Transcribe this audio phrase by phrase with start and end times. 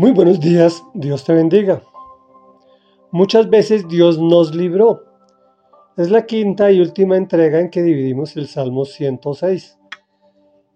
[0.00, 1.82] Muy buenos días, Dios te bendiga.
[3.10, 5.02] Muchas veces Dios nos libró.
[5.98, 9.78] Es la quinta y última entrega en que dividimos el Salmo 106,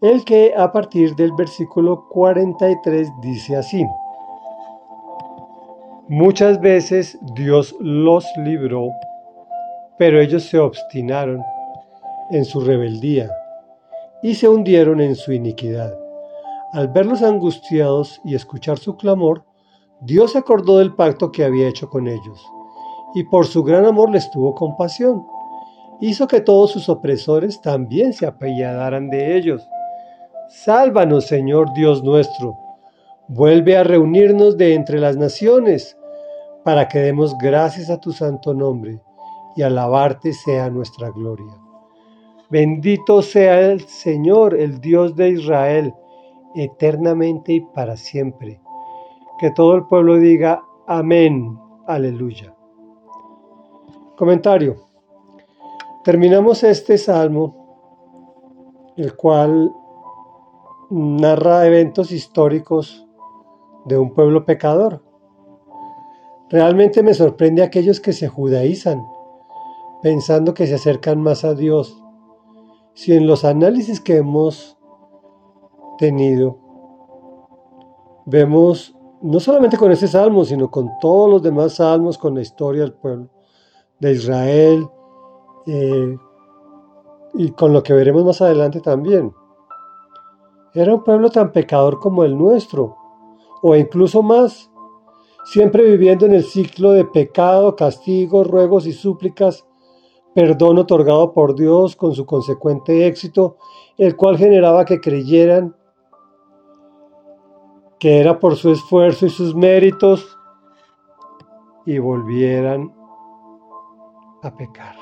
[0.02, 3.87] el que a partir del versículo 43 dice así.
[6.06, 8.91] Muchas veces Dios los libró,
[9.96, 11.43] pero ellos se obstinaron
[12.30, 13.30] en su rebeldía
[14.22, 16.04] y se hundieron en su iniquidad.
[16.75, 19.45] Al verlos angustiados y escuchar su clamor,
[20.00, 22.45] Dios se acordó del pacto que había hecho con ellos,
[23.14, 25.24] y por su gran amor les tuvo compasión.
[26.00, 29.64] Hizo que todos sus opresores también se apiadaran de ellos.
[30.48, 32.56] Sálvanos, Señor Dios nuestro.
[33.28, 35.97] Vuelve a reunirnos de entre las naciones,
[36.64, 39.00] para que demos gracias a tu santo nombre,
[39.55, 41.55] y alabarte sea nuestra gloria.
[42.50, 45.95] Bendito sea el Señor, el Dios de Israel,
[46.54, 48.60] eternamente y para siempre.
[49.38, 52.54] Que todo el pueblo diga amén, aleluya.
[54.16, 54.77] Comentario.
[56.05, 59.72] Terminamos este salmo, el cual
[60.91, 63.06] narra eventos históricos
[63.86, 65.02] de un pueblo pecador.
[66.50, 69.05] Realmente me sorprende a aquellos que se judaizan,
[70.02, 72.00] pensando que se acercan más a Dios.
[72.92, 74.73] Si en los análisis que hemos
[75.98, 76.59] tenido,
[78.27, 82.83] vemos no solamente con este salmo, sino con todos los demás salmos, con la historia
[82.83, 83.28] del pueblo
[84.01, 84.86] de Israel
[85.67, 86.17] eh,
[87.34, 89.33] y con lo que veremos más adelante también.
[90.75, 92.97] Era un pueblo tan pecador como el nuestro,
[93.62, 94.70] o incluso más,
[95.45, 99.64] siempre viviendo en el ciclo de pecado, castigo, ruegos y súplicas,
[100.34, 103.56] perdón otorgado por Dios con su consecuente éxito,
[103.97, 105.77] el cual generaba que creyeran
[108.05, 110.38] que era por su esfuerzo y sus méritos,
[111.86, 112.94] y volvieran
[114.42, 114.94] a pecar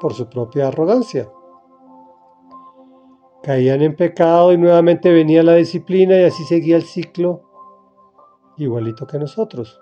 [0.00, 1.30] por su propia arrogancia.
[3.44, 7.42] Caían en pecado y nuevamente venía la disciplina y así seguía el ciclo
[8.56, 9.80] igualito que nosotros.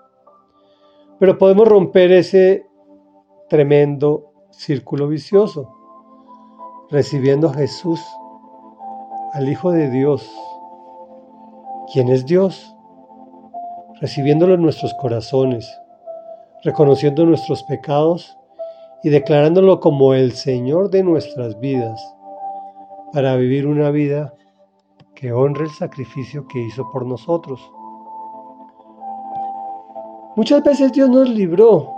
[1.19, 2.67] Pero podemos romper ese
[3.49, 5.75] tremendo círculo vicioso,
[6.91, 7.99] recibiendo a Jesús,
[9.33, 10.31] al Hijo de Dios,
[11.91, 12.75] quién es Dios,
[14.01, 15.79] recibiéndolo en nuestros corazones,
[16.63, 18.37] reconociendo nuestros pecados
[19.03, 22.01] y declarándolo como el Señor de nuestras vidas,
[23.13, 24.33] para vivir una vida
[25.15, 27.59] que honre el sacrificio que hizo por nosotros.
[30.35, 31.91] Muchas veces Dios nos libró,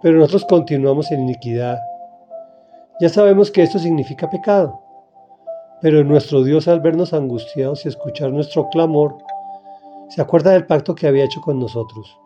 [0.00, 1.78] pero nosotros continuamos en iniquidad.
[3.00, 4.83] Ya sabemos que esto significa pecado.
[5.80, 9.16] Pero nuestro Dios al vernos angustiados y escuchar nuestro clamor,
[10.08, 12.18] se acuerda del pacto que había hecho con nosotros.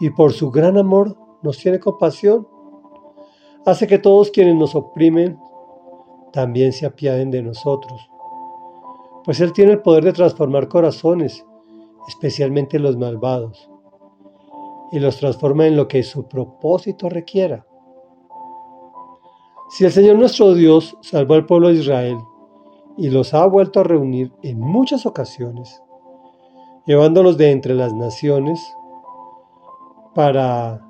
[0.00, 2.46] Y por su gran amor nos tiene compasión.
[3.66, 5.38] Hace que todos quienes nos oprimen
[6.32, 8.08] también se apiaden de nosotros.
[9.24, 11.44] Pues Él tiene el poder de transformar corazones,
[12.06, 13.70] especialmente los malvados,
[14.92, 17.66] y los transforma en lo que su propósito requiera.
[19.70, 22.16] Si el Señor nuestro Dios salvó al pueblo de Israel,
[22.98, 25.80] y los ha vuelto a reunir en muchas ocasiones,
[26.84, 28.60] llevándolos de entre las naciones
[30.16, 30.84] para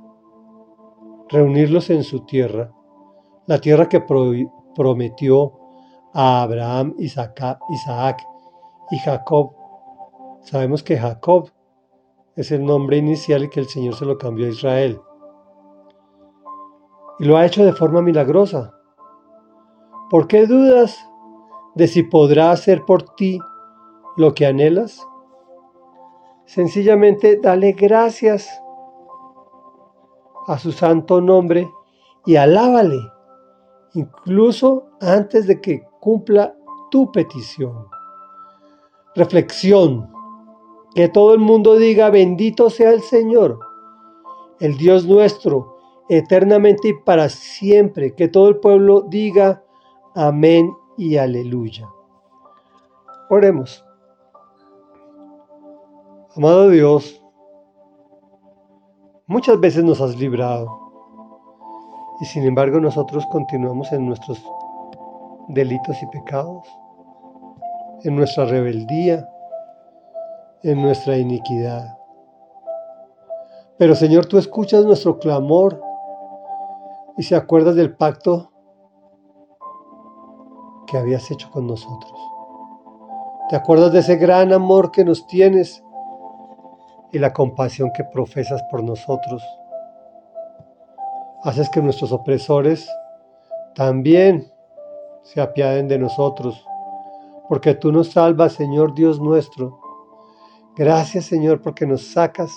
[1.28, 2.72] reunirlos en su tierra,
[3.46, 5.52] la tierra que prometió
[6.14, 8.26] a Abraham, Isaac, Isaac
[8.90, 9.52] y Jacob.
[10.40, 11.50] Sabemos que Jacob
[12.36, 14.98] es el nombre inicial y que el Señor se lo cambió a Israel.
[17.19, 18.72] Y lo ha hecho de forma milagrosa.
[20.08, 21.07] ¿Por qué dudas
[21.78, 23.39] de si podrá hacer por ti
[24.16, 25.00] lo que anhelas?
[26.44, 28.50] Sencillamente dale gracias
[30.49, 31.71] a su santo nombre
[32.27, 32.99] y alábale,
[33.94, 36.53] incluso antes de que cumpla
[36.91, 37.87] tu petición.
[39.15, 40.11] Reflexión.
[40.97, 43.61] Que todo el mundo diga, bendito sea el Señor,
[44.58, 45.76] el Dios nuestro,
[46.08, 48.17] eternamente y para siempre.
[48.17, 49.62] Que todo el pueblo diga,
[50.17, 51.89] amén y aleluya.
[53.31, 53.85] Oremos.
[56.37, 57.23] Amado Dios,
[59.27, 60.69] muchas veces nos has librado
[62.21, 64.43] y sin embargo nosotros continuamos en nuestros
[65.49, 66.67] delitos y pecados,
[68.03, 69.29] en nuestra rebeldía,
[70.62, 71.97] en nuestra iniquidad.
[73.79, 75.81] Pero Señor, tú escuchas nuestro clamor
[77.17, 78.48] y se acuerdas del pacto
[80.88, 82.12] que habías hecho con nosotros.
[83.49, 85.85] ¿Te acuerdas de ese gran amor que nos tienes
[87.12, 89.43] y la compasión que profesas por nosotros?
[91.44, 92.90] Haces que nuestros opresores
[93.75, 94.52] también
[95.23, 96.67] se apiaden de nosotros,
[97.49, 99.81] porque tú nos salvas, Señor Dios nuestro.
[100.76, 102.50] Gracias, Señor, porque nos sacas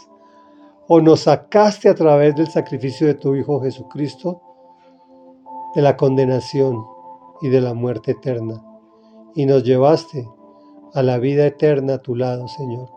[0.88, 4.42] o nos sacaste a través del sacrificio de tu Hijo Jesucristo
[5.76, 6.84] de la condenación
[7.42, 8.64] y de la muerte eterna,
[9.36, 10.28] y nos llevaste
[10.94, 12.90] a la vida eterna a tu lado, Señor,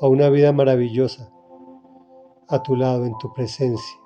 [0.00, 1.30] a una vida maravillosa
[2.50, 3.98] a tu lado en tu presencia.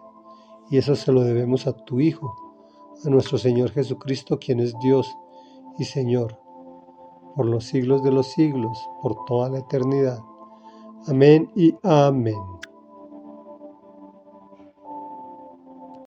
[0.70, 2.34] Y eso se lo debemos a tu Hijo,
[3.04, 5.16] a nuestro Señor Jesucristo, quien es Dios
[5.78, 6.38] y Señor,
[7.34, 10.20] por los siglos de los siglos, por toda la eternidad.
[11.06, 12.38] Amén y amén.